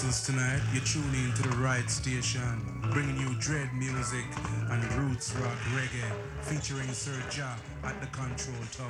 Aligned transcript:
tonight, 0.00 0.62
you're 0.72 0.82
tuning 0.82 1.26
into 1.26 1.42
the 1.42 1.54
right 1.56 1.90
station, 1.90 2.58
bringing 2.90 3.18
you 3.18 3.34
dread 3.38 3.68
music 3.74 4.24
and 4.70 4.92
roots 4.94 5.34
rock 5.36 5.58
reggae, 5.76 6.10
featuring 6.40 6.88
Sir 6.88 7.12
Ja 7.30 7.54
at 7.84 8.00
the 8.00 8.06
control 8.06 8.56
tower. 8.72 8.88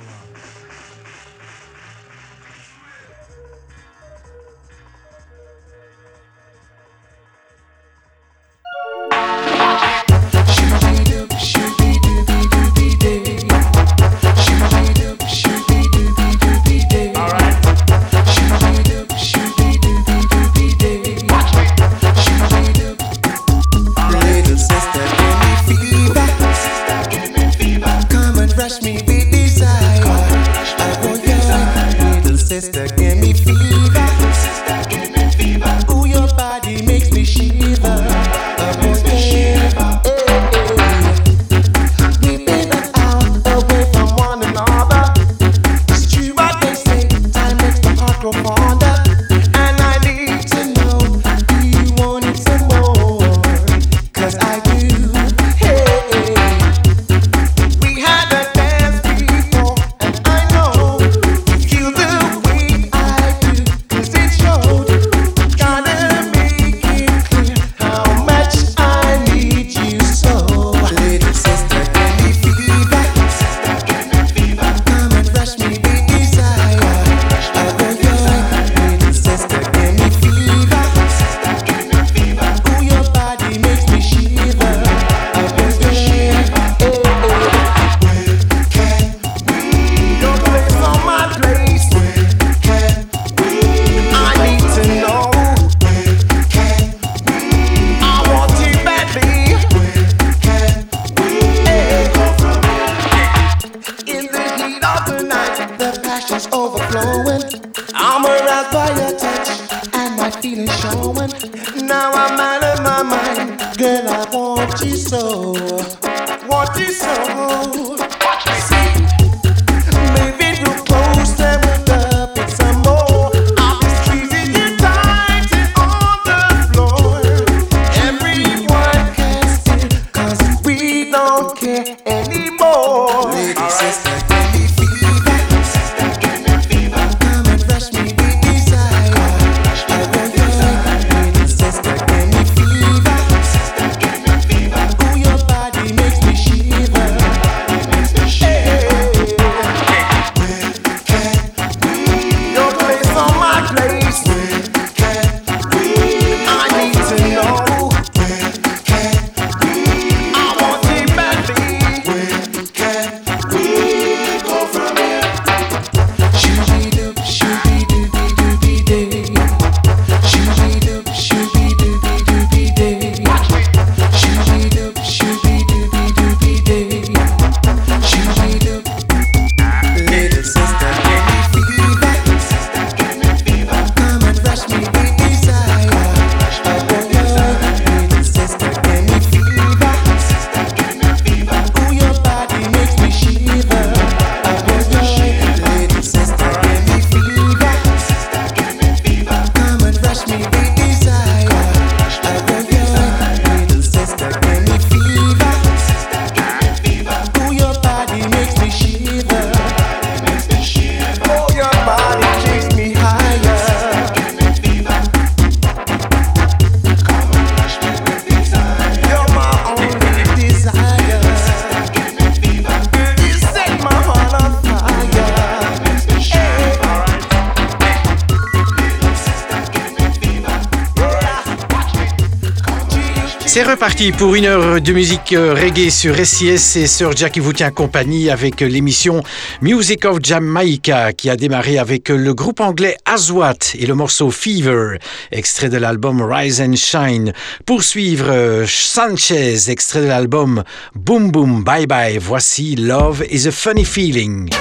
Reparti 233.81 234.11
pour 234.11 234.35
une 234.35 234.45
heure 234.45 234.79
de 234.79 234.93
musique 234.93 235.33
euh, 235.33 235.55
reggae 235.55 235.89
sur 235.89 236.15
SIS 236.23 236.77
et 236.77 236.85
Sir 236.85 237.17
Jack 237.17 237.31
qui 237.31 237.39
vous 237.39 237.51
tient 237.51 237.71
compagnie 237.71 238.29
avec 238.29 238.61
l'émission 238.61 239.23
Music 239.63 240.05
of 240.05 240.19
Jamaica 240.21 241.13
qui 241.13 241.31
a 241.31 241.35
démarré 241.35 241.79
avec 241.79 242.09
le 242.09 242.35
groupe 242.35 242.59
anglais 242.59 242.95
Aswat 243.05 243.73
et 243.73 243.87
le 243.87 243.95
morceau 243.95 244.29
Fever, 244.29 244.99
extrait 245.31 245.69
de 245.69 245.77
l'album 245.77 246.21
Rise 246.21 246.61
and 246.61 246.75
Shine. 246.75 247.33
Poursuivre 247.65 248.29
euh, 248.29 248.65
Sanchez, 248.67 249.71
extrait 249.71 250.01
de 250.01 250.07
l'album 250.07 250.63
Boom 250.93 251.31
Boom 251.31 251.63
Bye 251.63 251.87
Bye. 251.87 252.19
Voici 252.19 252.75
Love 252.75 253.23
is 253.31 253.47
a 253.47 253.51
Funny 253.51 253.83
Feeling. 253.83 254.51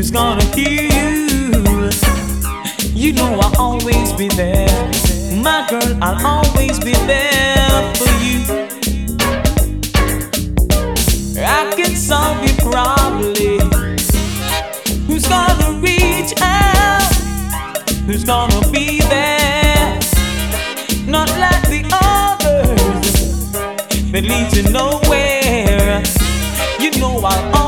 Who's 0.00 0.10
gonna 0.10 0.42
hear 0.56 0.80
you. 0.80 1.90
You 2.94 3.12
know 3.12 3.38
I'll 3.38 3.60
always 3.60 4.14
be 4.14 4.28
there. 4.28 4.66
My 5.42 5.66
girl, 5.68 5.92
I'll 6.00 6.26
always 6.26 6.78
be 6.80 6.94
there 7.04 7.94
for 7.96 8.12
you. 8.24 8.40
I 11.36 11.70
can 11.76 11.94
solve 11.96 12.42
your 12.46 12.56
problem. 12.72 13.68
Who's 15.06 15.28
gonna 15.28 15.78
reach 15.82 16.32
out? 16.40 17.12
Who's 18.06 18.24
gonna 18.24 18.70
be 18.72 19.00
there? 19.00 20.00
Not 21.06 21.28
like 21.44 21.62
the 21.74 21.82
others 21.92 23.52
that 24.12 24.24
lead 24.24 24.48
to 24.54 24.62
nowhere. 24.72 26.02
You 26.80 26.90
know 26.98 27.20
I'll 27.22 27.59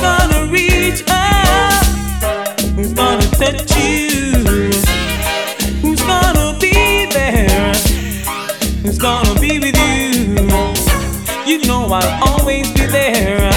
gonna 0.00 0.50
reach 0.52 1.02
out? 1.08 1.84
Who's 2.74 2.92
gonna 2.92 3.26
touch 3.40 3.76
you? 3.76 4.44
Who's 5.82 6.02
gonna 6.02 6.58
be 6.58 7.06
there? 7.06 7.72
Who's 8.82 8.98
gonna 8.98 9.38
be 9.40 9.58
with 9.58 9.76
you? 9.76 10.36
You 11.46 11.66
know 11.66 11.86
I'll 11.90 12.28
always 12.28 12.70
be 12.72 12.86
there. 12.86 13.50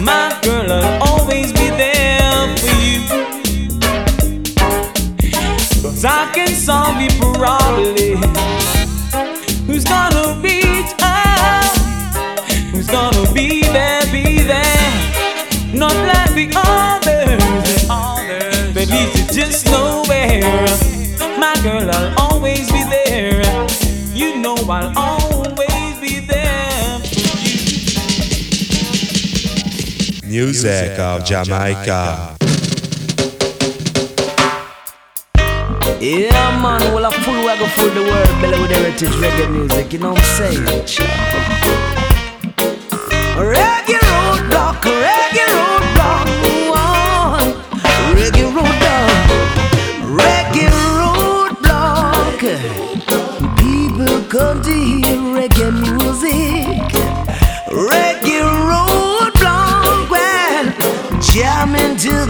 My 0.00 0.38
girl, 0.42 0.70
I'll 0.72 1.02
always 1.08 1.52
be 1.52 1.68
there 1.70 2.56
for 2.56 2.74
you. 2.82 3.00
Cause 5.82 6.04
I 6.04 6.30
can 6.34 6.48
solve 6.48 7.00
your 7.00 7.34
problem. 7.34 7.97
Girl, 21.62 21.90
I'll 21.90 22.32
always 22.32 22.70
be 22.70 22.84
there. 22.84 23.42
You 24.14 24.36
know 24.36 24.54
I'll 24.68 24.92
always 24.96 25.98
be 26.00 26.20
there 26.20 27.00
for 27.00 27.38
you. 30.22 30.28
Music 30.28 30.98
of 30.98 31.24
Jamaica. 31.24 32.36
Yeah, 36.00 36.62
man, 36.62 36.94
well, 36.94 37.06
a 37.06 37.10
full 37.10 37.44
way 37.44 37.58
go 37.58 37.66
full 37.66 37.90
the 37.90 38.02
world, 38.02 38.40
belly 38.40 38.60
with 38.62 38.70
heritage 38.70 39.10
reggae 39.10 39.50
music, 39.50 39.92
you 39.92 39.98
know 39.98 40.12
what 40.12 40.22
I'm 40.22 40.52
saying? 40.86 41.57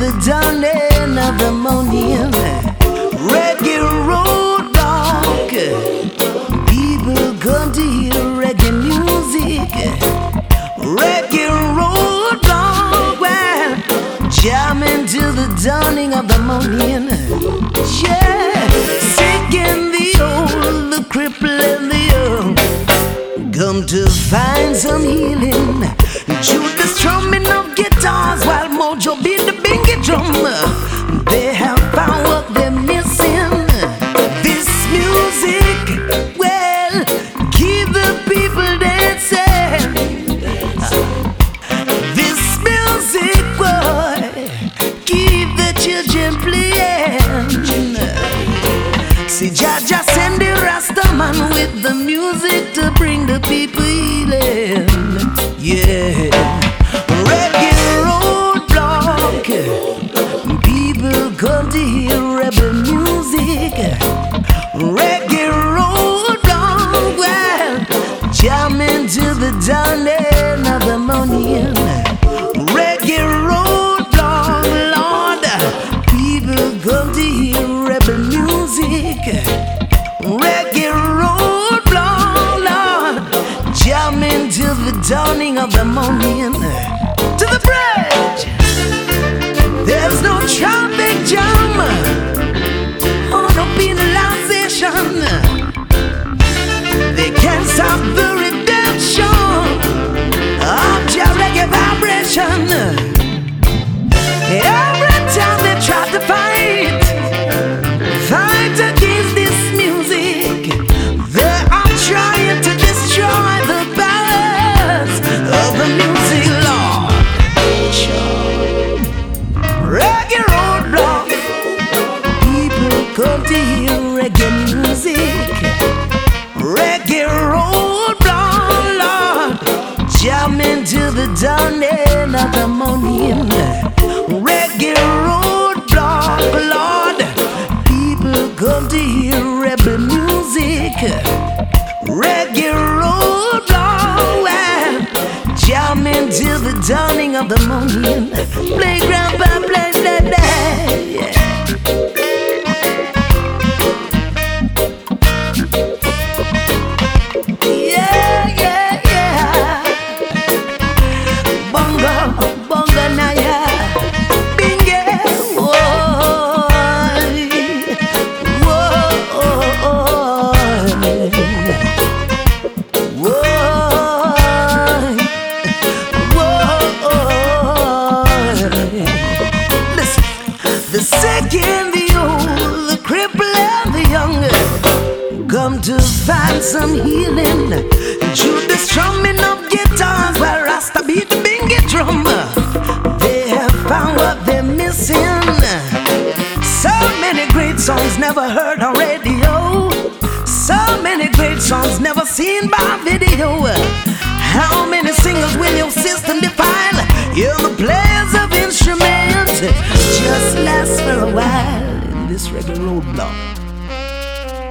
The 0.08 0.30
dawning 0.30 1.18
of 1.18 1.38
the 1.38 1.52
morning. 1.52 2.32
Reggae 3.28 3.78
roadblock. 4.08 5.50
People 6.66 7.34
come 7.44 7.72
to 7.72 7.82
hear 7.82 8.24
reggae 8.40 8.72
music. 8.88 9.68
Reggae 10.96 11.48
roadblock. 11.78 13.20
Well, 13.20 13.76
jamming 14.30 15.06
to 15.08 15.20
the 15.40 15.48
dawning 15.62 16.14
of 16.14 16.28
the 16.28 16.38
morning. 16.38 17.08
Yeah, 18.02 18.68
singing 19.16 19.92
the 19.92 20.06
old, 20.22 20.92
the 20.92 21.00
cripple 21.12 21.60
and 21.70 21.90
the 21.90 22.00
young. 22.12 23.52
Come 23.52 23.84
to 23.86 24.08
find 24.08 24.74
some 24.74 25.02
healing. 25.02 25.97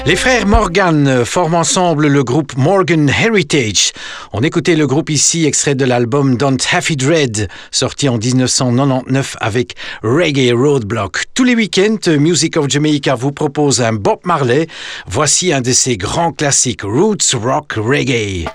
Les 0.07 0.15
frères 0.15 0.47
Morgan 0.47 1.25
forment 1.25 1.55
ensemble 1.55 2.07
le 2.07 2.23
groupe 2.23 2.55
Morgan 2.55 3.09
Heritage. 3.09 3.91
On 4.31 4.41
écoutait 4.41 4.77
le 4.77 4.87
groupe 4.87 5.09
ici, 5.09 5.45
extrait 5.45 5.75
de 5.75 5.83
l'album 5.83 6.37
Don't 6.37 6.57
Have 6.71 6.95
Dread, 6.95 7.49
sorti 7.71 8.07
en 8.07 8.17
1999 8.17 9.35
avec 9.41 9.75
Reggae 10.03 10.53
Roadblock. 10.53 11.25
Tous 11.33 11.43
les 11.43 11.55
week-ends, 11.55 12.09
Music 12.17 12.55
of 12.55 12.69
Jamaica 12.69 13.15
vous 13.15 13.33
propose 13.33 13.81
un 13.81 13.91
Bob 13.91 14.19
Marley. 14.23 14.67
Voici 15.07 15.51
un 15.51 15.59
de 15.59 15.73
ses 15.73 15.97
grands 15.97 16.31
classiques, 16.31 16.83
Roots 16.83 17.35
Rock 17.35 17.73
Reggae. 17.73 18.45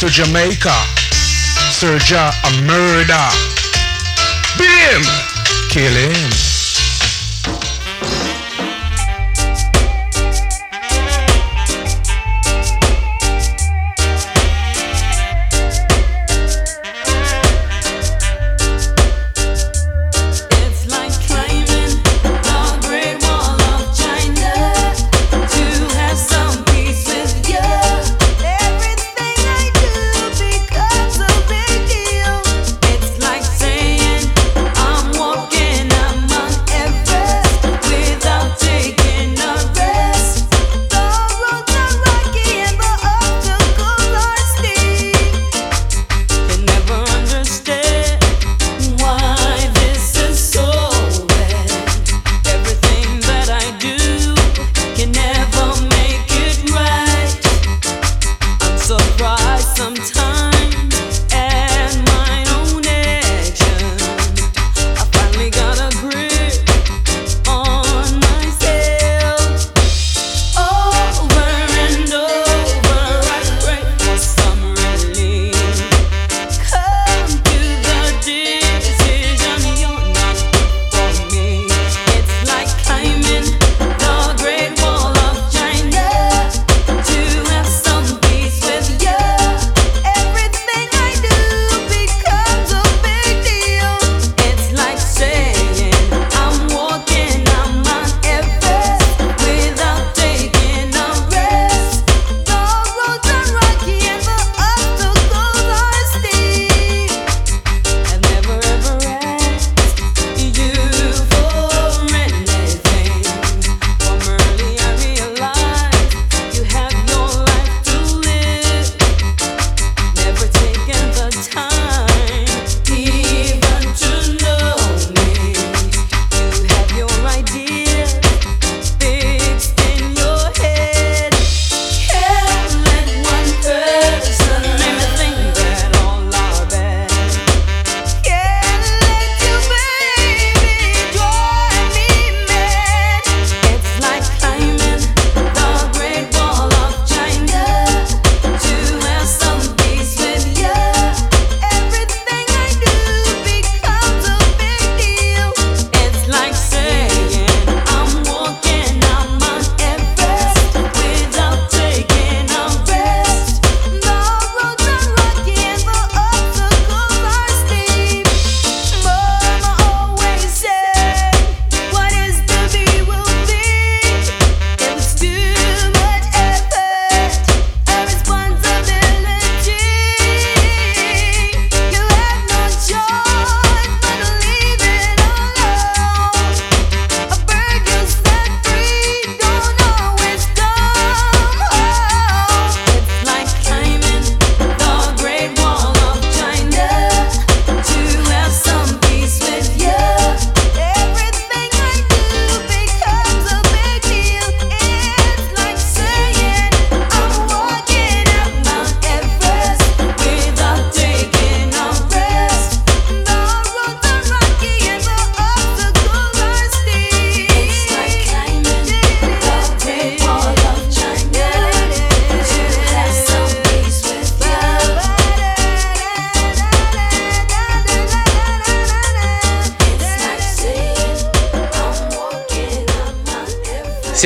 To 0.00 0.06
Jamaica, 0.08 0.70
Serja 1.72 2.30
a 2.44 2.62
murder. 2.62 3.28
Beat 4.56 4.68
him, 4.68 5.02
kill 5.70 5.92
him. 5.92 6.47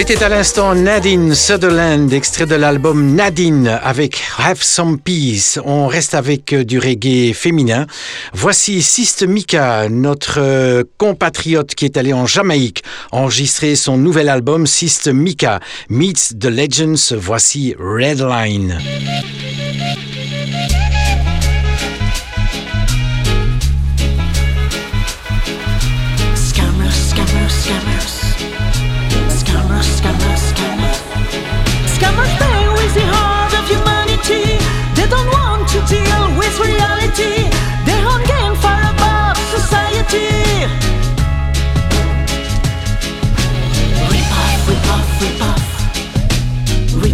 C'était 0.04 0.24
à 0.24 0.28
l'instant 0.28 0.74
Nadine 0.74 1.32
Sutherland, 1.32 2.12
extrait 2.12 2.44
de 2.44 2.56
l'album 2.56 3.14
Nadine 3.14 3.68
avec 3.68 4.20
Have 4.36 4.60
Some 4.60 4.98
Peace. 4.98 5.60
On 5.64 5.86
reste 5.86 6.14
avec 6.14 6.52
euh, 6.52 6.64
du 6.64 6.80
reggae 6.80 7.32
féminin. 7.32 7.86
Voici 8.32 8.82
Sist 8.82 9.22
Mika, 9.22 9.88
notre 9.88 10.40
euh, 10.40 10.82
compatriote 10.98 11.76
qui 11.76 11.84
est 11.84 11.96
allé 11.96 12.12
en 12.12 12.26
Jamaïque 12.26 12.82
enregistrer 13.12 13.76
son 13.76 13.96
nouvel 13.96 14.28
album 14.28 14.66
Sist 14.66 15.06
Mika 15.06 15.60
Meets 15.88 16.36
the 16.36 16.46
Legends. 16.46 17.14
Voici 17.16 17.76
Redline. 17.78 18.80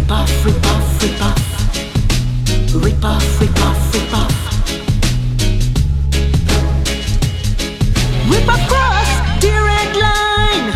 Rip 0.09 0.17
off, 0.17 0.43
rip 0.43 0.65
off, 0.65 1.03
rip 1.03 1.21
off. 1.21 1.37
Rip 2.73 3.05
off, 3.05 3.41
rip 8.31 8.47
across 8.57 9.09
the 9.39 9.53
red 9.69 9.95
line. 10.01 10.67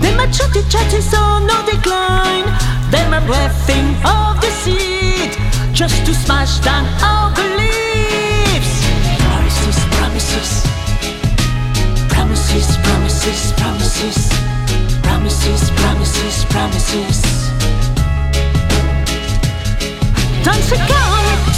Them 0.00 0.20
a 0.20 0.26
chatty 0.32 0.62
chatty, 0.70 1.02
so 1.02 1.20
no 1.40 1.56
decline. 1.66 2.46
Them 2.90 3.12
a 3.12 3.20
breathing 3.26 3.94
of 4.06 4.40
the 4.40 4.48
just 5.74 6.06
to 6.06 6.14
smash 6.14 6.58
down 6.60 6.86
our 7.02 7.30
beliefs. 7.34 8.72
Promises, 9.20 9.84
promises, 9.98 10.64
promises. 12.08 12.72
Promises, 15.02 15.70
promises, 15.70 15.70
promises. 15.76 16.44
promises. 16.46 17.47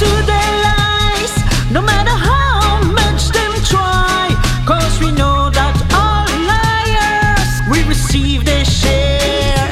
To 0.00 0.06
their 0.06 0.52
lies, 0.66 1.34
no 1.70 1.80
matter 1.80 2.10
how 2.10 2.82
much 2.82 3.28
them 3.28 3.52
try. 3.62 4.34
Cause 4.66 4.98
we 4.98 5.12
know 5.12 5.50
that 5.50 5.76
all 5.94 6.26
liars 6.50 7.52
receive 7.86 8.44
their 8.44 8.64
share 8.64 9.68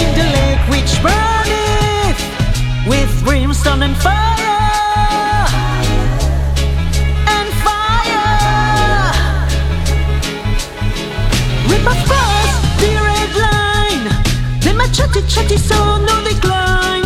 in 0.00 0.08
the 0.14 0.24
which 0.70 0.92
with 2.86 3.10
brimstone 3.24 3.82
and 3.82 3.96
fire. 3.96 5.46
And 7.26 7.48
fire. 7.64 8.22
The 12.82 12.92
red 13.08 13.32
line. 13.46 14.06
Them 14.60 14.80
a 14.80 14.88
chatty 14.92 15.22
chatty 15.26 15.56
so 15.56 15.98
no 15.98 16.22
decline. 16.22 17.01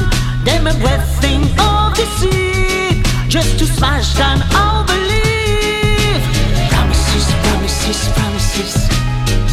Them 0.46 0.68
a 0.68 0.74
breathing 0.74 1.42
of 1.58 1.96
the 1.98 2.06
sea 2.18 3.02
just 3.28 3.58
to 3.58 3.66
smash 3.66 4.14
down 4.14 4.40
our 4.54 4.86
belief. 4.86 6.22
Promises, 6.70 7.26
promises, 7.42 7.98
promises, 8.14 8.86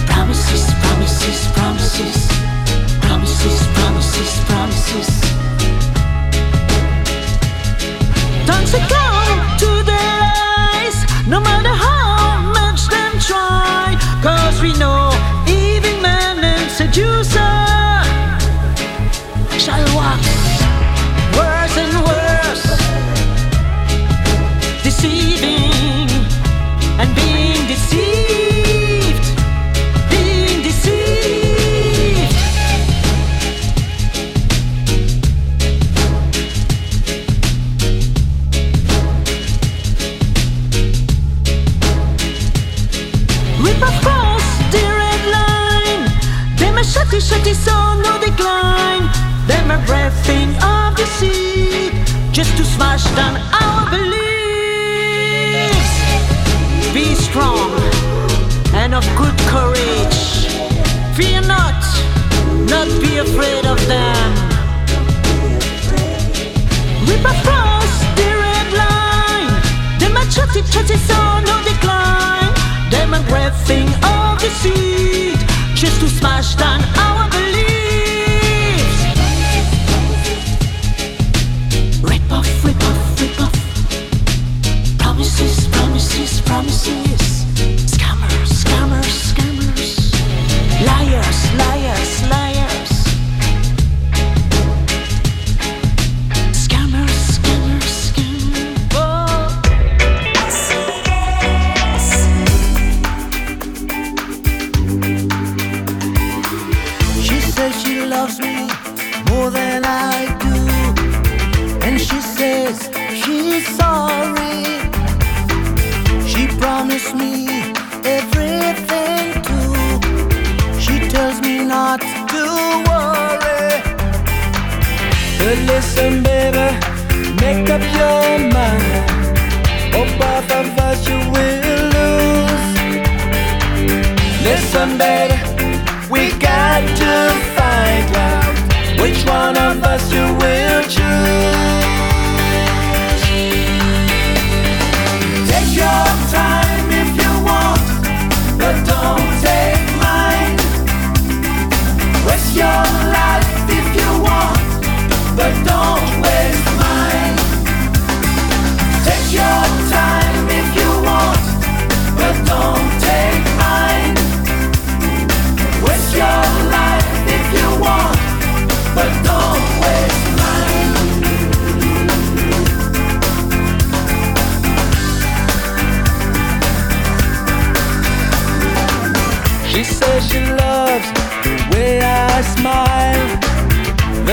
promises, 0.06 0.64
promises, 0.84 1.52
promises, 1.56 2.30
promises, 3.02 3.60
promises, 3.74 4.32
promises. 4.46 5.10
Don't 8.46 8.68
succumb 8.68 9.40
to 9.64 9.72
their 9.90 10.16
lies, 10.30 10.98
no 11.28 11.40
matter 11.42 11.74
how 11.74 12.54
much 12.54 12.86
them 12.86 13.14
try. 13.20 13.98
Cause 14.22 14.62
we 14.62 14.78
know 14.78 15.10
even 15.48 16.04
man 16.04 16.44
and 16.44 16.70
seducer 16.70 17.43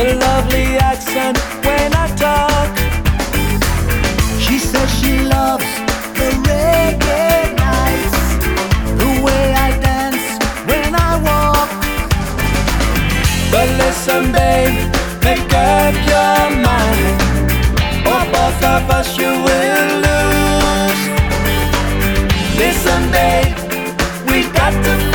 the 0.04 0.14
lovely 0.14 0.78
accent 0.78 1.36
when 1.62 1.92
I 1.92 2.06
talk. 2.16 2.72
She 4.40 4.58
says 4.58 4.88
she 4.98 5.12
loves 5.36 5.68
the 6.18 6.28
reggae 6.48 7.54
nights, 7.68 8.20
the 9.00 9.10
way 9.24 9.44
I 9.66 9.68
dance 9.88 10.24
when 10.68 10.94
I 10.94 11.10
walk. 11.28 11.70
But 13.52 13.68
listen, 13.82 14.32
babe, 14.32 14.74
make 15.22 15.52
up 15.52 15.94
your 16.12 16.44
mind, 16.68 17.16
or 18.12 18.22
both 18.36 18.60
of 18.74 18.82
us 18.98 19.18
you 19.18 19.32
will 19.46 19.90
lose. 20.06 21.02
Listen, 22.56 23.00
babe, 23.12 23.52
we 24.30 24.48
got 24.52 24.72
to 24.84 25.09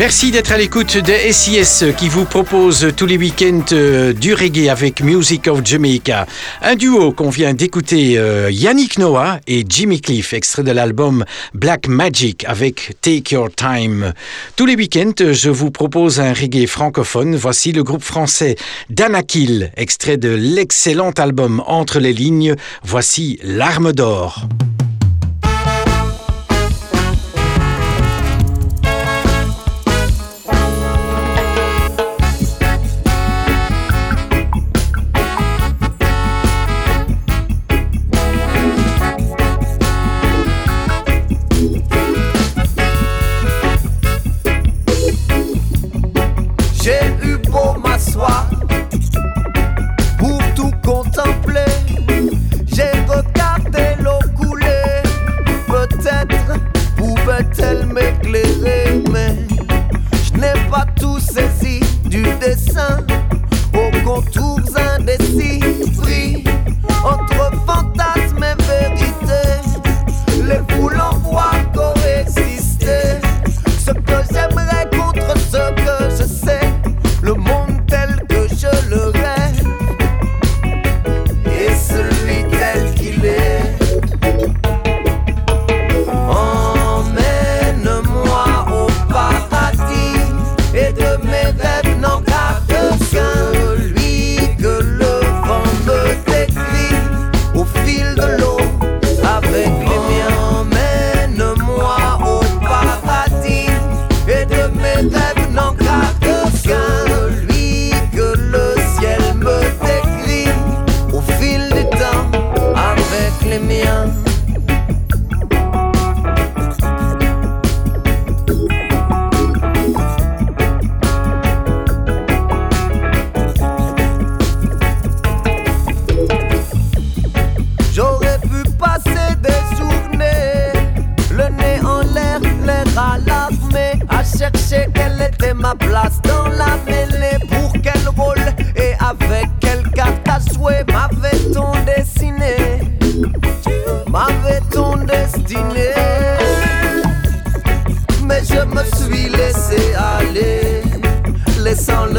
Merci 0.00 0.30
d'être 0.30 0.52
à 0.52 0.56
l'écoute 0.56 0.96
de 0.96 1.12
SIS 1.30 1.84
qui 1.98 2.08
vous 2.08 2.24
propose 2.24 2.90
tous 2.96 3.04
les 3.04 3.18
week-ends 3.18 3.66
euh, 3.72 4.14
du 4.14 4.32
reggae 4.32 4.70
avec 4.70 5.02
Music 5.02 5.46
of 5.46 5.60
Jamaica. 5.62 6.26
Un 6.62 6.74
duo 6.74 7.12
qu'on 7.12 7.28
vient 7.28 7.52
d'écouter, 7.52 8.16
euh, 8.16 8.50
Yannick 8.50 8.98
Noah 8.98 9.40
et 9.46 9.62
Jimmy 9.68 10.00
Cliff, 10.00 10.32
extrait 10.32 10.62
de 10.62 10.70
l'album 10.70 11.26
Black 11.52 11.86
Magic 11.86 12.46
avec 12.48 12.96
Take 13.02 13.34
Your 13.34 13.50
Time. 13.54 14.14
Tous 14.56 14.64
les 14.64 14.74
week-ends, 14.74 15.32
je 15.32 15.50
vous 15.50 15.70
propose 15.70 16.18
un 16.18 16.32
reggae 16.32 16.66
francophone. 16.66 17.36
Voici 17.36 17.72
le 17.72 17.84
groupe 17.84 18.02
français 18.02 18.56
Danakil, 18.88 19.70
extrait 19.76 20.16
de 20.16 20.30
l'excellent 20.30 21.10
album 21.10 21.62
Entre 21.66 22.00
les 22.00 22.14
lignes. 22.14 22.54
Voici 22.82 23.38
L'arme 23.42 23.92
d'or. 23.92 24.48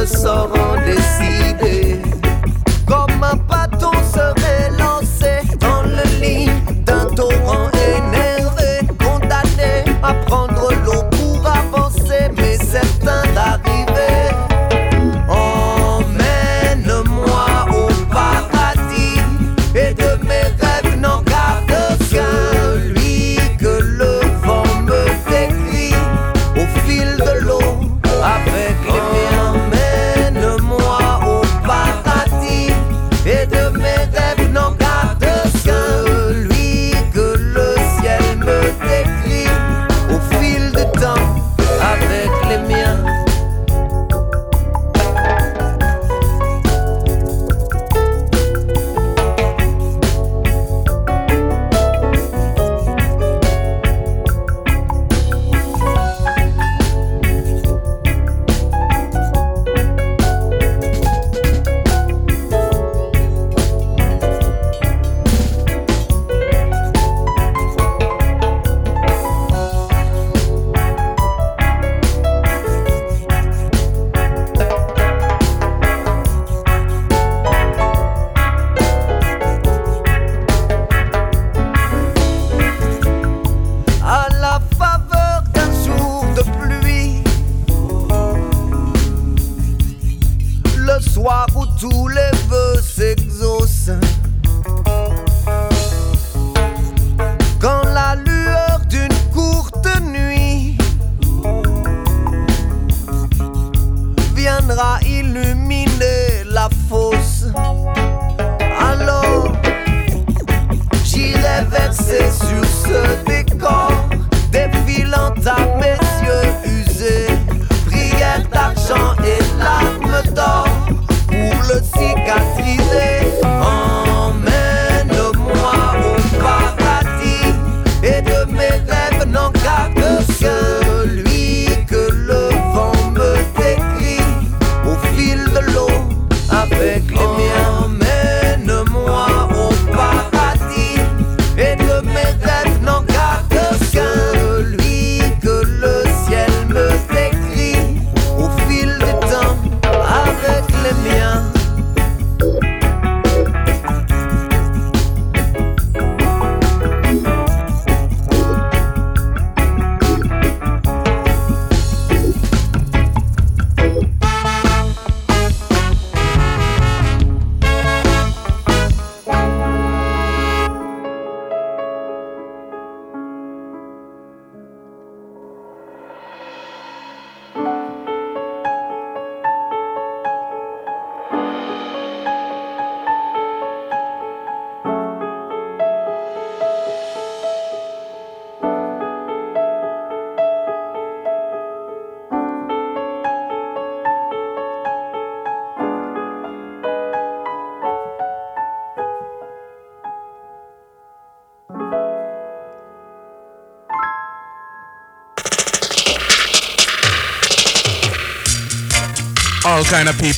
No 0.03 1.90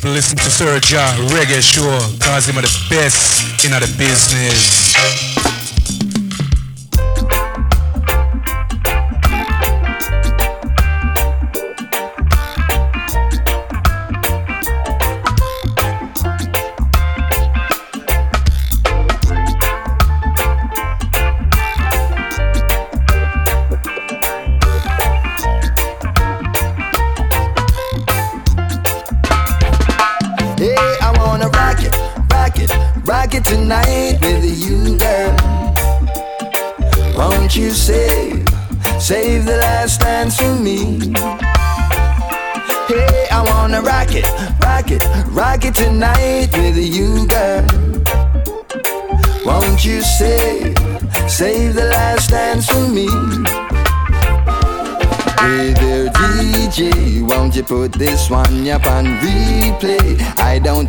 listen 0.09 0.37
to 0.37 0.49
Sir 0.49 0.79
Ja 0.83 1.15
Reggae 1.31 1.61
Show, 1.61 1.97
cause 2.19 2.45
him 2.45 2.57
are 2.57 2.61
the 2.61 2.85
best 2.89 3.63
in 3.63 3.71
the 3.71 3.87
business. 3.97 4.72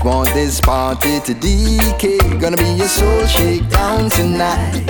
Want 0.04 0.28
this 0.34 0.60
party 0.60 1.18
to 1.20 1.34
decay. 1.34 2.18
Gonna 2.38 2.56
be 2.56 2.80
a 2.80 2.88
soul 2.88 3.26
shakedown 3.26 4.10
tonight. 4.10 4.84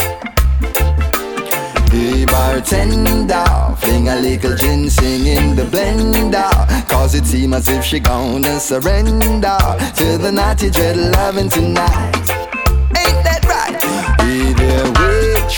Hey 1.91 2.27
bartender, 2.27 3.77
fling 3.79 4.09
a 4.09 4.17
little 4.17 4.57
ginseng 4.57 5.27
in 5.27 5.55
the 5.55 5.63
blender 5.63 6.51
Cause 6.89 7.15
it 7.15 7.25
seems 7.25 7.55
as 7.55 7.69
if 7.69 7.85
she 7.85 8.01
gonna 8.01 8.59
surrender 8.59 9.57
To 9.99 10.19
the 10.19 10.33
naughty 10.33 10.71
dread 10.71 10.97
loving 10.97 11.49
tonight 11.49 12.34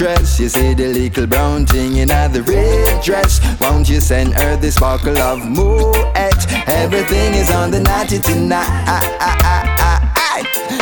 waitress 0.00 0.40
You 0.40 0.48
see 0.48 0.74
the 0.74 0.88
little 0.88 1.26
brown 1.26 1.66
thing 1.66 1.96
in 1.96 2.08
the 2.08 2.42
red 2.46 3.02
dress 3.02 3.40
Won't 3.60 3.88
you 3.88 4.00
send 4.00 4.34
her 4.34 4.56
this 4.56 4.74
sparkle 4.74 5.16
of 5.18 5.44
Moet? 5.44 5.96
Everything 6.66 7.34
is 7.34 7.50
on 7.50 7.70
the 7.70 7.80
naughty 7.80 8.18
tonight 8.18 9.02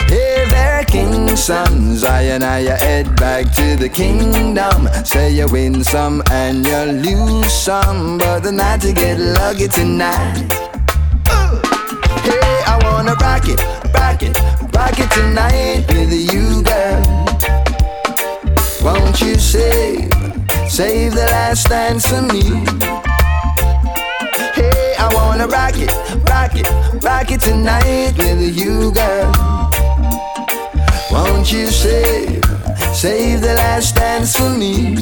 Hey 0.09 0.45
there, 0.49 0.85
king 0.85 1.37
sons, 1.37 2.05
I 2.05 2.23
and 2.23 2.45
I 2.45 2.61
head 2.61 3.17
back 3.17 3.53
to 3.55 3.77
the 3.77 3.89
kingdom. 3.89 4.89
Say 5.05 5.33
you 5.33 5.49
win 5.49 5.83
some 5.83 6.23
and 6.31 6.65
you 6.65 6.77
lose 6.77 7.53
some, 7.53 8.19
but 8.19 8.41
the 8.41 8.53
night 8.53 8.83
get 8.95 9.19
lucky 9.19 9.67
tonight. 9.67 10.53
Hey, 12.23 12.63
I 12.67 12.79
wanna 12.85 13.15
rock 13.15 13.49
it, 13.49 13.61
rock 13.95 14.23
it, 14.23 14.39
rock 14.75 14.99
it 14.99 15.11
tonight 15.11 15.85
with 15.89 16.13
you, 16.13 16.63
girl. 16.63 17.24
Won't 18.85 19.19
you 19.23 19.37
save, 19.37 20.13
save 20.69 21.15
the 21.15 21.27
last 21.31 21.71
dance 21.71 22.07
for 22.07 22.21
me? 22.21 22.43
Hey, 24.53 24.95
I 24.99 25.09
wanna 25.15 25.47
rock 25.47 25.73
it, 25.77 25.91
rock 26.29 26.55
it, 26.55 26.69
rock 27.03 27.31
it 27.31 27.41
tonight 27.41 28.13
with 28.19 28.55
you, 28.55 28.93
girl. 28.93 29.33
Won't 31.11 31.51
you 31.51 31.69
save, 31.69 32.45
save 32.93 33.41
the 33.41 33.55
last 33.57 33.97
dance 33.97 34.37
for 34.37 34.51
me? 34.51 34.97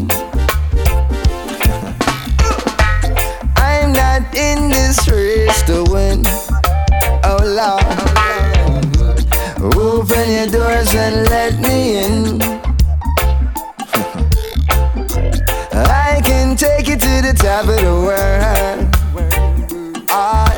I'm 3.57 3.93
not 3.93 4.23
in 4.33 4.71
this 4.71 5.09
race 5.09 5.61
to 5.63 5.83
win. 5.91 6.23
Oh 7.25 7.43
Lord, 7.61 7.99
open 9.75 10.31
your 10.31 10.47
doors 10.47 10.95
and 10.95 11.29
let 11.29 11.59
me 11.59 11.97
in. 11.97 12.52
The 17.23 17.33
top 17.33 17.69
of 17.69 17.77
the 17.77 17.95
world. 18.07 18.89
I, 20.11 20.51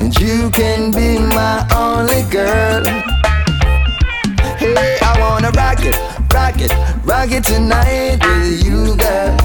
and 0.00 0.18
you 0.18 0.50
can 0.50 0.90
be 0.90 1.18
my 1.18 1.66
only 1.76 2.22
girl. 2.30 2.84
Hey, 4.56 4.98
I 5.02 5.16
wanna 5.20 5.50
rock 5.50 5.80
it, 5.80 5.96
rock 6.32 6.56
it, 6.58 6.72
rock 7.04 7.30
it 7.30 7.44
tonight 7.44 8.18
with 8.24 8.64
you, 8.64 8.96
girl. 8.96 9.36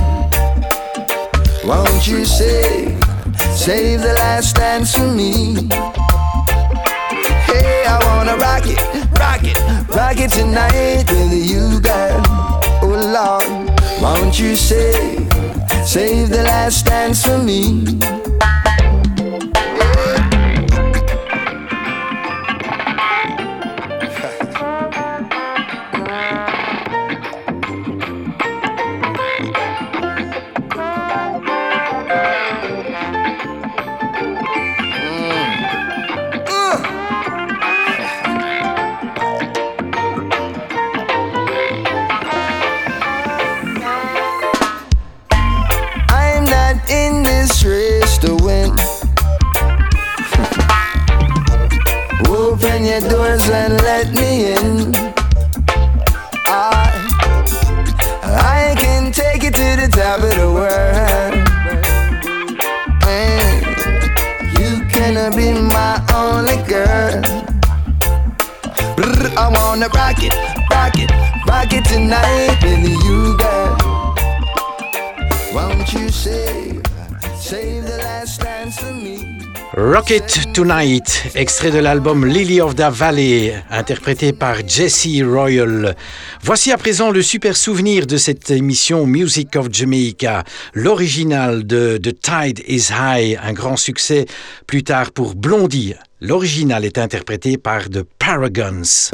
Won't 1.66 2.08
you 2.08 2.24
save, 2.24 2.98
save 3.54 4.02
the 4.02 4.14
last 4.18 4.56
dance 4.56 4.96
for 4.96 5.12
me? 5.12 5.56
Hey, 7.50 7.84
I 7.86 8.00
wanna 8.08 8.38
rock 8.38 8.64
it, 8.66 8.80
rock 9.20 9.44
it, 9.44 9.60
rock 9.94 10.18
it 10.18 10.32
tonight 10.32 11.04
with 11.12 11.34
you, 11.34 11.82
girl. 11.82 12.24
Oh 12.82 12.96
Lord, 13.18 14.02
won't 14.02 14.40
you 14.40 14.56
save, 14.56 15.31
save 15.86 16.30
the 16.30 16.44
last 16.44 16.86
dance 16.86 17.26
for 17.26 17.38
me? 17.38 18.21
Tonight, 80.54 81.32
extrait 81.36 81.72
de 81.72 81.78
l'album 81.78 82.26
Lily 82.26 82.60
of 82.60 82.76
the 82.76 82.82
Valley, 82.92 83.54
interprété 83.70 84.34
par 84.34 84.58
Jesse 84.68 85.24
Royal. 85.24 85.96
Voici 86.44 86.74
à 86.74 86.78
présent 86.78 87.12
le 87.12 87.22
super 87.22 87.56
souvenir 87.56 88.06
de 88.08 88.18
cette 88.18 88.52
émission 88.52 89.06
Music 89.06 89.56
of 89.56 89.68
Jamaica, 89.72 90.44
l'original 90.74 91.66
de 91.66 91.98
The 91.98 92.20
Tide 92.20 92.62
is 92.68 92.90
High, 92.92 93.40
un 93.42 93.54
grand 93.54 93.78
succès 93.78 94.26
plus 94.68 94.84
tard 94.84 95.14
pour 95.14 95.34
Blondie. 95.34 95.94
L'original 96.20 96.84
est 96.84 96.98
interprété 96.98 97.58
par 97.58 97.90
The 97.90 98.04
Paragons. 98.20 99.12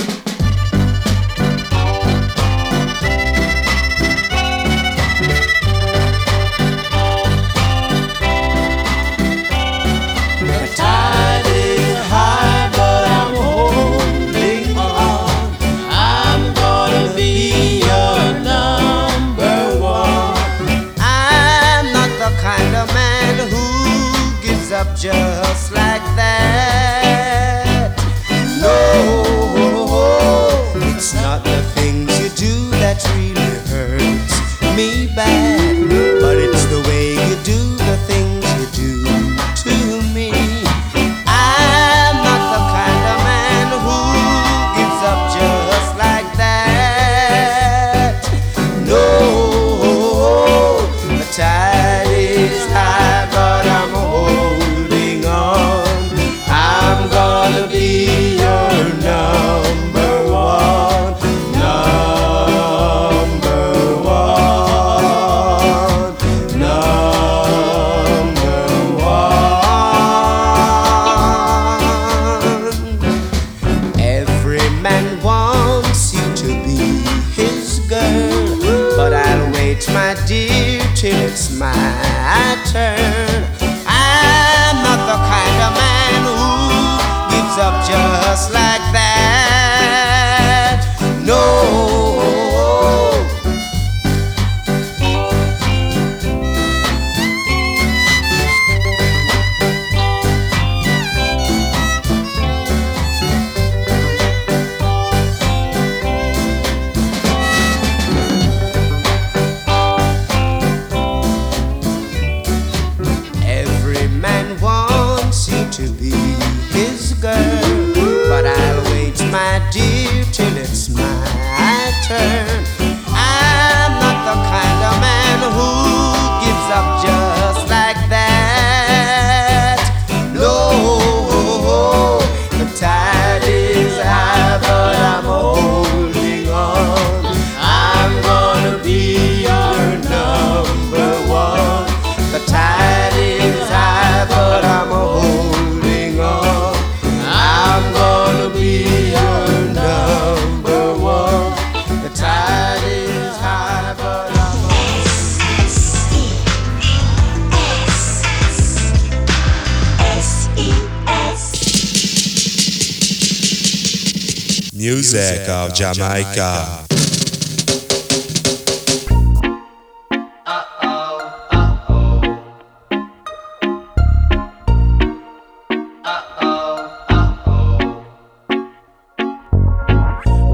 Jamaica. 165.78 166.88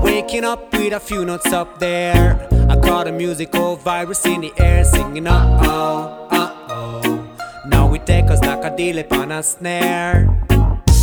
Waking 0.01 0.43
up 0.43 0.73
with 0.73 0.91
a 0.91 0.99
few 0.99 1.23
notes 1.23 1.53
up 1.53 1.79
there. 1.79 2.45
I 2.69 2.75
caught 2.75 3.07
a 3.07 3.13
musical 3.13 3.77
virus 3.77 4.25
in 4.25 4.41
the 4.41 4.51
air, 4.57 4.83
singing 4.83 5.27
uh 5.27 5.59
oh, 5.63 6.27
uh 6.31 6.67
oh. 6.67 7.37
Now 7.65 7.87
we 7.87 7.99
take 7.99 8.25
us 8.29 8.41
like 8.41 8.65
a 8.65 8.75
deal 8.75 8.97
upon 8.97 9.31
a 9.31 9.41
snare. 9.41 10.27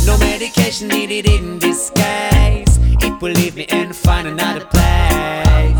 No 0.05 0.15
medication 0.19 0.89
needed 0.89 1.25
in 1.25 1.57
this 1.57 1.89
case. 1.89 2.70
Will 3.21 3.33
leave 3.33 3.55
me 3.55 3.67
and 3.69 3.95
find 3.95 4.27
another 4.27 4.65
place. 4.65 5.79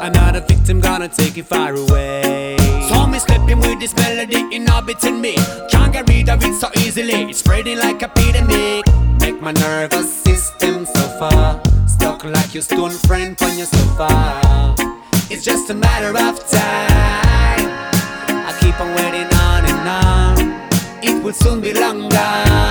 Another 0.00 0.40
victim 0.40 0.80
gonna 0.80 1.08
take 1.08 1.38
it 1.38 1.46
far 1.46 1.72
away. 1.72 2.56
Saw 2.88 3.06
me 3.06 3.20
slipping 3.20 3.60
with 3.60 3.78
this 3.78 3.94
melody 3.94 4.44
inhabiting 4.50 5.20
me. 5.20 5.36
Can't 5.70 5.92
get 5.92 6.08
rid 6.08 6.28
of 6.28 6.42
it 6.42 6.54
so 6.54 6.68
easily. 6.78 7.30
It's 7.30 7.38
spreading 7.38 7.78
like 7.78 8.02
a 8.02 8.06
epidemic. 8.06 8.86
Make 9.20 9.40
my 9.40 9.52
nervous 9.52 10.12
system 10.12 10.84
suffer. 10.84 11.60
Stuck 11.86 12.24
like 12.24 12.52
your 12.52 12.64
stone 12.64 12.90
friend 12.90 13.40
on 13.40 13.56
your 13.56 13.66
sofa. 13.66 14.74
It's 15.30 15.44
just 15.44 15.70
a 15.70 15.74
matter 15.74 16.08
of 16.08 16.40
time. 16.50 17.68
I 18.48 18.58
keep 18.60 18.80
on 18.80 18.92
waiting 18.96 19.32
on 19.46 19.64
and 19.70 19.88
on 19.88 20.56
it 21.04 21.22
will 21.22 21.32
soon 21.32 21.60
be 21.60 21.72
long 21.72 22.08
gone. 22.08 22.65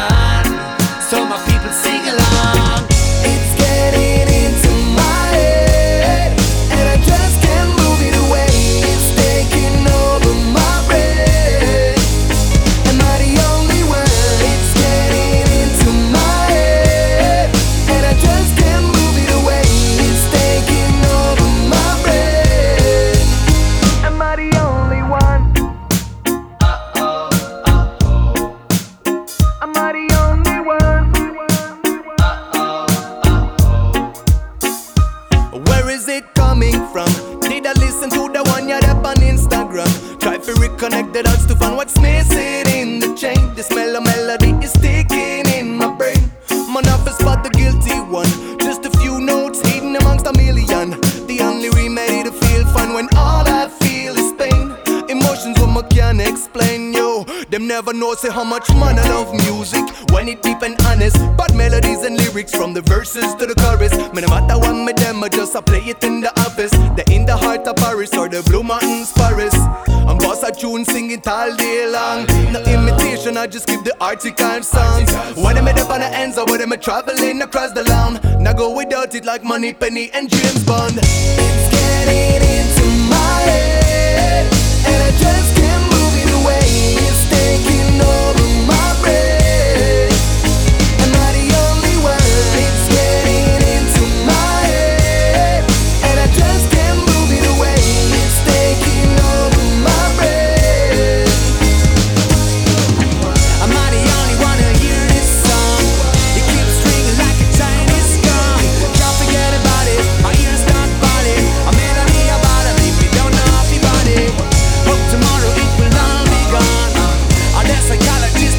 It 71.25 71.29
all 71.29 71.55
day 71.55 71.89
long. 71.89 72.25
No 72.53 72.61
imitation, 72.61 73.35
I 73.35 73.47
just 73.47 73.65
keep 73.65 73.83
the 73.83 73.95
article 73.99 74.61
songs. 74.61 75.11
When 75.35 75.57
I'm 75.57 75.67
up 75.67 75.89
on 75.89 76.01
the 76.01 76.07
ends 76.13 76.37
or 76.37 76.45
when 76.45 76.61
I'm 76.61 76.79
traveling 76.79 77.41
across 77.41 77.71
the 77.71 77.83
land. 77.83 78.21
Now 78.39 78.53
go 78.53 78.75
without 78.75 79.15
it 79.15 79.25
like 79.25 79.43
Moneypenny 79.43 80.11
and 80.13 80.29
James 80.29 80.63
Bond. 80.63 80.93
It's 80.97 81.69
getting 81.73 82.41
into 82.45 82.85
my 83.09 83.41
head, 83.41 84.45
and 84.85 85.03
I 85.03 85.11
just 85.17 85.54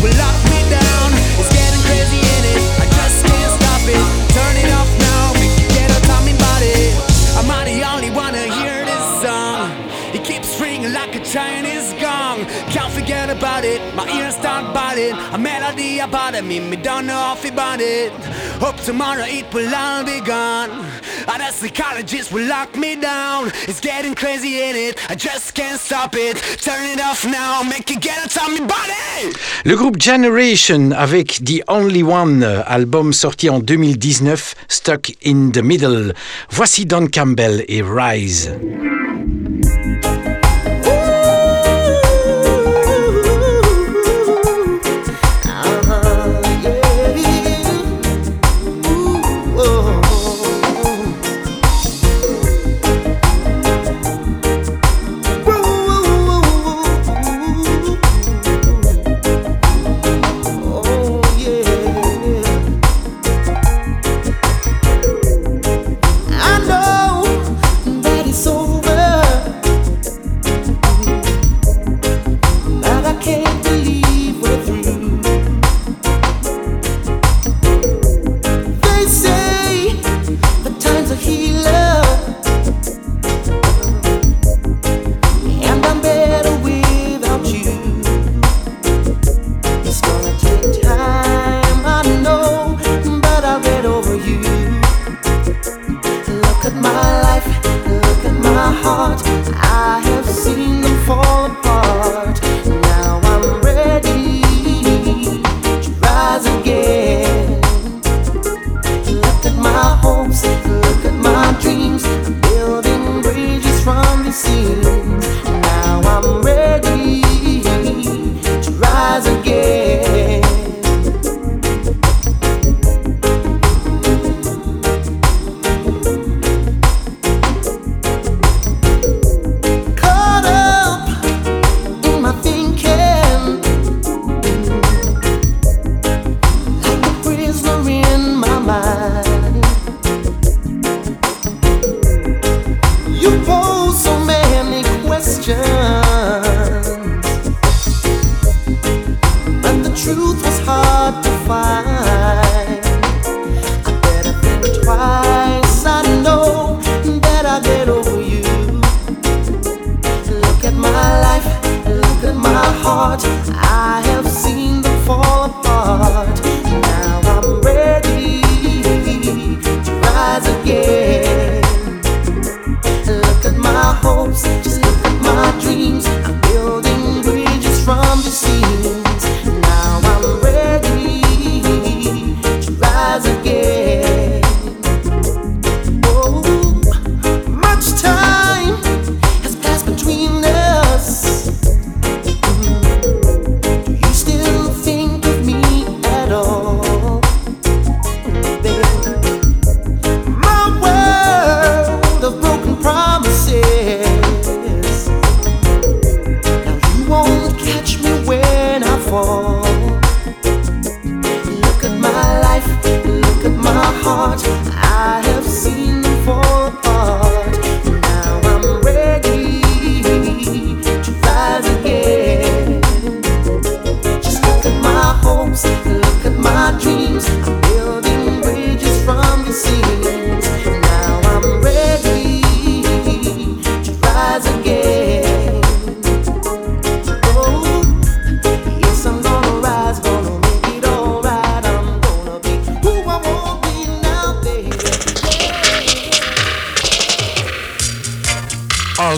Will 0.03 0.13
lock 0.19 0.37
me 0.53 0.61
down. 0.69 1.09
It's 1.41 1.49
getting 1.57 1.81
crazy 1.89 2.21
in 2.21 2.43
it. 2.53 2.63
I 2.79 2.87
just 2.99 3.25
can't 3.25 3.53
stop 3.59 3.83
it. 3.89 4.07
Turn 4.37 4.55
it 4.61 4.71
off 4.77 4.91
now. 5.01 5.33
Make 5.41 5.57
you 5.59 5.69
get 5.73 5.91
out 5.91 6.21
of 6.21 6.25
me 6.27 6.35
body. 6.37 6.93
Am 7.41 7.51
I 7.51 7.65
the 7.65 7.83
only 7.83 8.11
one 8.11 8.35
to 8.35 8.45
hear 8.61 8.85
this 8.85 9.07
song? 9.25 9.73
It 10.15 10.23
keeps 10.23 10.61
ringing 10.61 10.93
like 10.93 11.15
a 11.17 11.25
Chinese 11.25 11.95
gong. 11.95 12.45
Can't 12.69 12.93
forget 12.93 13.31
about 13.31 13.65
it. 13.65 13.81
My 13.95 14.07
ears 14.19 14.37
start 14.37 14.75
balling. 14.75 15.17
A 15.33 15.39
melody 15.39 15.99
about 16.01 16.35
it. 16.35 16.45
Me, 16.45 16.61
me 16.61 16.77
don't 16.77 17.07
know 17.07 17.35
if 17.37 17.51
about 17.51 17.81
it. 17.81 18.13
Hope 18.61 18.77
tomorrow 18.77 19.25
it 19.25 19.53
will 19.53 19.75
all 19.75 20.05
be 20.05 20.21
gone. 20.21 20.71
And 21.29 21.41
the 21.41 21.51
psychologist 21.53 22.33
will 22.33 22.47
lock 22.49 22.77
me 22.77 22.97
down. 22.97 23.51
It's 23.67 23.81
getting 23.81 24.15
crazy 24.15 24.63
in 24.63 24.77
it? 24.77 24.99
I 25.11 25.15
just 25.15 25.55
can't 25.55 25.81
stop 25.81 26.15
it. 26.15 26.37
Turn 26.61 26.85
it 26.85 27.01
off 27.01 27.25
now. 27.25 27.63
Make 27.63 27.91
it 27.91 28.01
get 28.01 28.19
out 28.19 28.37
of 28.37 28.53
me 28.53 28.61
body. 28.61 29.33
Le 29.65 29.75
groupe 29.75 30.01
Generation 30.01 30.93
avec 30.93 31.45
The 31.45 31.63
Only 31.69 32.03
One, 32.03 32.45
album 32.67 33.13
sorti 33.13 33.51
en 33.51 33.59
2019, 33.59 34.55
Stuck 34.69 35.11
in 35.25 35.51
the 35.53 35.63
Middle. 35.63 36.15
Voici 36.51 36.87
Don 36.87 37.07
Campbell 37.07 37.65
et 37.69 37.83
Rise. 37.83 38.96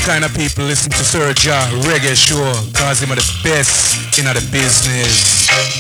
kind 0.09 0.25
of 0.25 0.33
people 0.33 0.65
listen 0.65 0.91
to 0.91 1.05
Sir 1.05 1.35
Ja 1.37 1.69
Reggae 1.85 2.17
Show, 2.17 2.41
cause 2.73 2.99
him 2.99 3.13
are 3.13 3.17
the 3.17 3.41
best 3.45 4.19
in 4.19 4.25
the 4.25 4.41
business. 4.51 5.78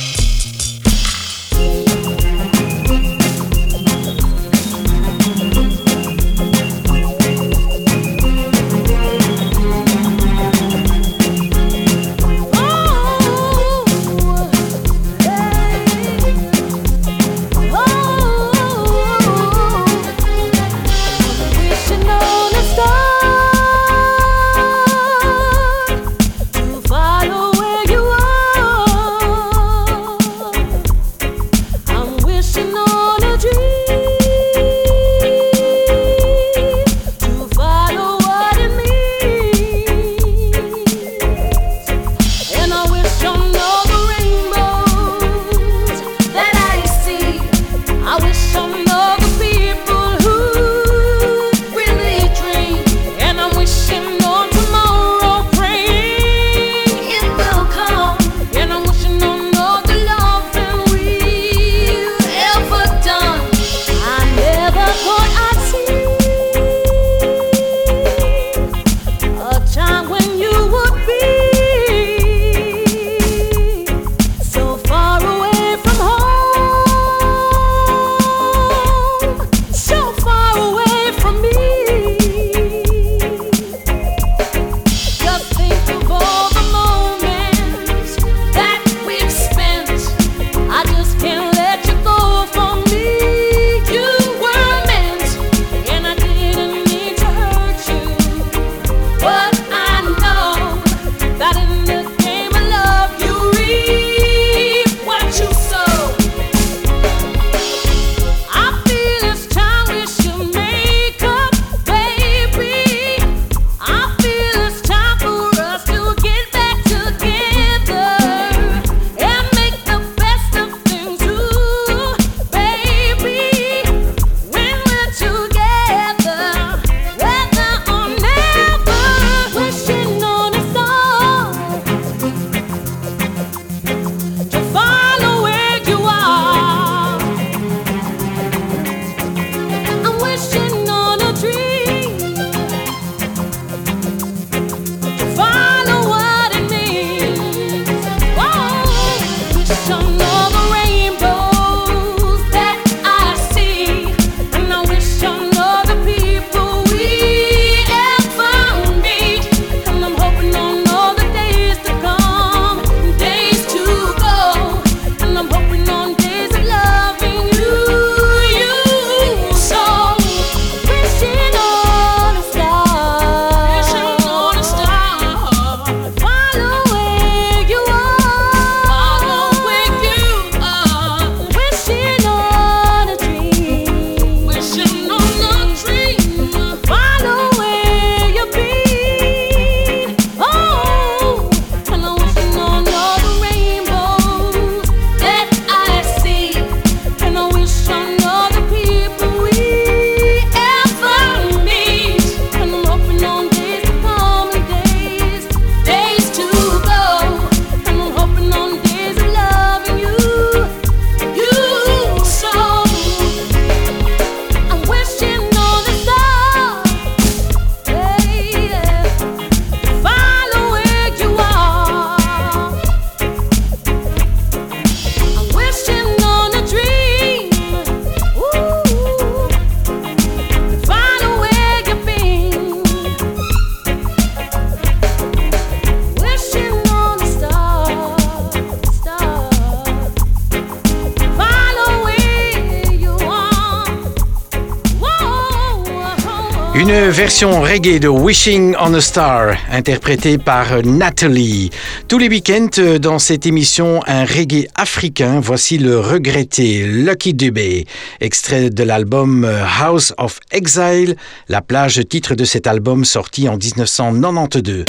Une 246.88 247.10
version 247.10 247.60
reggae 247.60 248.00
de 248.00 248.08
Wishing 248.08 248.74
on 248.80 248.94
a 248.94 249.00
Star, 249.02 249.54
interprétée 249.70 250.38
par 250.38 250.82
Natalie. 250.82 251.68
Tous 252.08 252.16
les 252.16 252.30
week-ends, 252.30 252.98
dans 252.98 253.18
cette 253.18 253.44
émission, 253.44 254.00
un 254.06 254.24
reggae 254.24 254.68
africain. 254.74 255.38
Voici 255.38 255.76
le 255.76 256.00
regretté 256.00 256.86
Lucky 256.86 257.34
Dubé, 257.34 257.84
extrait 258.22 258.70
de 258.70 258.82
l'album 258.84 259.46
House 259.78 260.14
of 260.16 260.40
Exile, 260.50 261.16
la 261.50 261.60
plage 261.60 262.00
titre 262.08 262.34
de 262.34 262.44
cet 262.44 262.66
album 262.66 263.04
sorti 263.04 263.50
en 263.50 263.58
1992. 263.58 264.86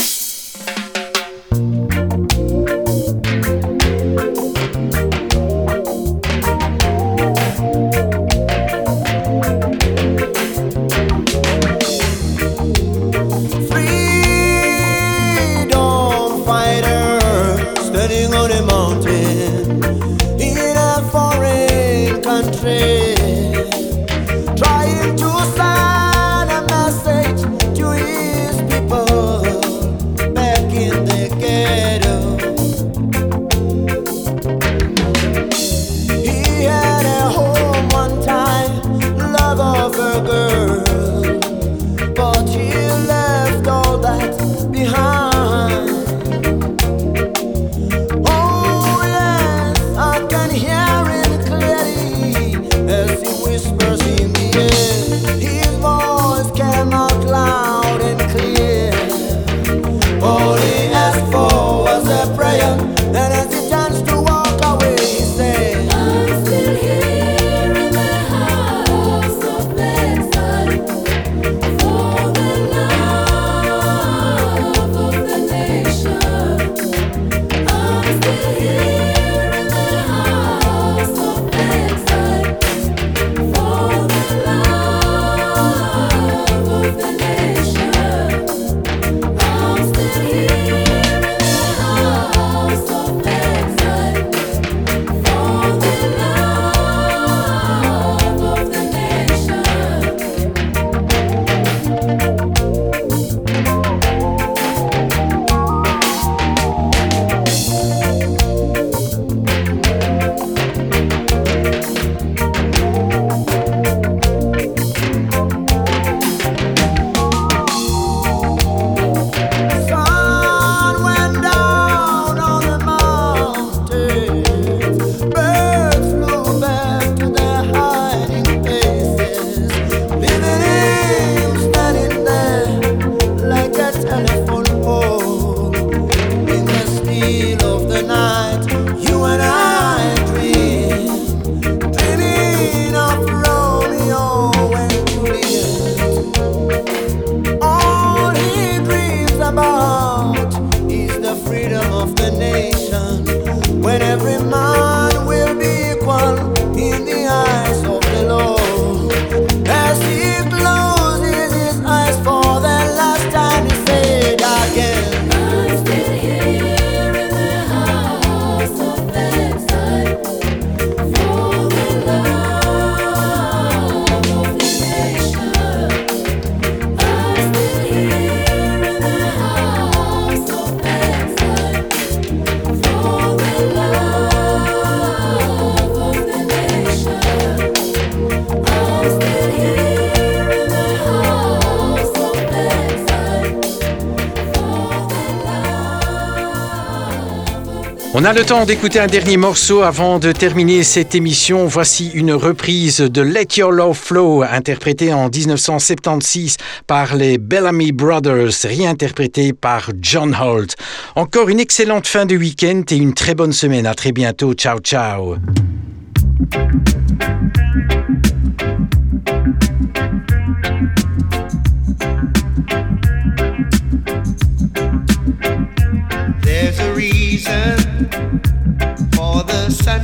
On 198.21 198.25
a 198.25 198.33
le 198.33 198.43
temps 198.43 198.65
d'écouter 198.65 198.99
un 198.99 199.07
dernier 199.07 199.37
morceau 199.37 199.81
avant 199.81 200.19
de 200.19 200.33
terminer 200.33 200.83
cette 200.83 201.15
émission. 201.15 201.67
Voici 201.67 202.11
une 202.13 202.33
reprise 202.33 202.97
de 202.99 203.21
Let 203.21 203.47
Your 203.55 203.71
Love 203.71 203.95
Flow, 203.95 204.43
interprétée 204.43 205.13
en 205.13 205.29
1976 205.29 206.57
par 206.85 207.15
les 207.15 207.37
Bellamy 207.37 207.93
Brothers, 207.93 208.51
réinterprétée 208.65 209.53
par 209.53 209.91
John 210.01 210.35
Holt. 210.35 210.75
Encore 211.15 211.47
une 211.47 211.61
excellente 211.61 212.07
fin 212.07 212.25
de 212.25 212.35
week-end 212.35 212.81
et 212.91 212.97
une 212.97 213.13
très 213.13 213.35
bonne 213.35 213.53
semaine. 213.53 213.85
À 213.85 213.93
très 213.93 214.11
bientôt. 214.11 214.53
Ciao, 214.53 214.79
ciao. 214.79 215.37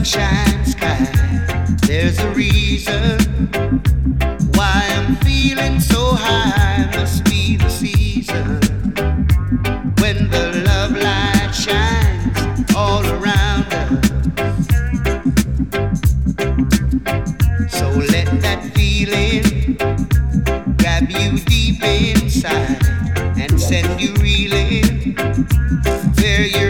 Sunshine 0.05 0.65
sky. 0.65 1.03
There's 1.87 2.19
a 2.19 2.29
reason 2.31 3.19
why 4.53 4.87
I'm 4.91 5.15
feeling 5.17 5.79
so 5.79 6.13
high. 6.13 6.87
Must 6.95 7.23
be 7.25 7.57
the 7.57 7.69
season 7.69 8.61
when 9.99 10.29
the 10.29 10.63
love 10.67 10.91
light 10.91 11.51
shines 11.51 12.75
all 12.75 13.03
around 13.17 13.65
us. 13.73 14.05
So 17.71 17.89
let 17.89 18.27
that 18.41 18.61
feeling 18.75 19.75
grab 20.77 21.09
you 21.09 21.39
deep 21.39 21.83
inside 21.83 22.85
and 23.39 23.59
send 23.59 23.99
you 23.99 24.13
reeling 24.15 25.15
where 26.19 26.45
your 26.45 26.64